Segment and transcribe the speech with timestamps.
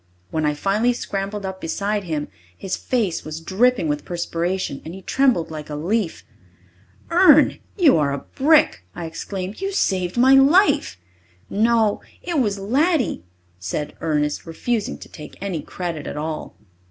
[0.31, 5.03] When I finally scrambled up beside him, his face was dripping with perspiration and he
[5.03, 6.25] trembled like a leaf.
[7.11, 9.61] "Ern, you are a brick!" I exclaimed.
[9.61, 10.97] "You've saved my life!"
[11.51, 13.21] "No, it was Laddie,"
[13.59, 16.55] said Ernest, refusing to take any credit at all.